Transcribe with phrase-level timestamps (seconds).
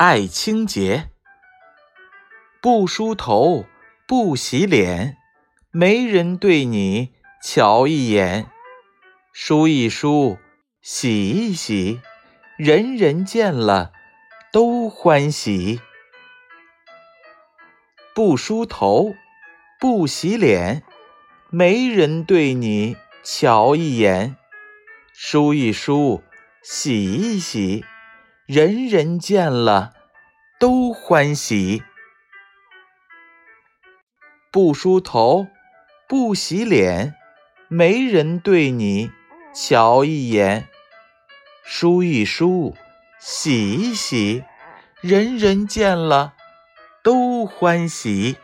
[0.00, 1.10] 爱清洁。
[2.62, 3.66] 不梳头，
[4.08, 5.18] 不洗脸，
[5.72, 7.12] 没人对你
[7.44, 8.46] 瞧一眼；
[9.34, 10.38] 梳一梳，
[10.80, 12.00] 洗一洗，
[12.56, 13.92] 人人见了
[14.50, 15.82] 都欢喜。
[18.14, 19.14] 不梳头，
[19.78, 20.82] 不洗脸，
[21.50, 24.34] 没人对你瞧一眼；
[25.12, 26.22] 梳一梳，
[26.62, 27.84] 洗一洗，
[28.52, 29.92] 人人见了
[30.58, 31.84] 都欢喜。
[34.50, 35.46] 不梳头，
[36.08, 37.14] 不洗脸，
[37.68, 39.12] 没人对你
[39.54, 40.64] 瞧一眼；
[41.62, 42.74] 梳一梳，
[43.20, 44.42] 洗一洗，
[45.00, 46.34] 人人见了
[47.04, 48.36] 都欢喜。